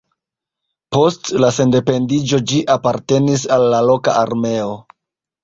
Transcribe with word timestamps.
Post 0.95 1.29
la 1.43 1.51
sendependiĝo 1.57 2.39
ĝi 2.53 2.63
apartenis 2.77 3.45
al 3.59 3.69
la 3.75 3.83
loka 3.93 4.19
armeo. 4.25 4.75